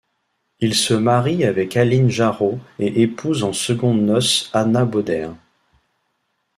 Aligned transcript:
Il 0.61 0.73
se 0.73 0.95
marie 0.95 1.45
avec 1.45 1.77
Aline 1.77 2.09
Jarot 2.09 2.57
et 2.79 3.03
épouse 3.03 3.43
en 3.43 3.53
secondes 3.53 4.01
noces 4.01 4.49
Anna 4.51 4.83
Baudère. 4.83 5.35